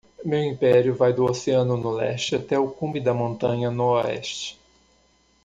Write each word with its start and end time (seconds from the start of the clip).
Meu 0.25 0.43
império 0.43 0.95
vai 0.95 1.13
do 1.13 1.25
oceano 1.25 1.77
no 1.77 1.91
leste 1.91 2.35
até 2.35 2.57
o 2.57 2.71
cume 2.71 2.99
da 2.99 3.13
montanha 3.13 3.69
no 3.69 3.83
oeste. 3.91 4.59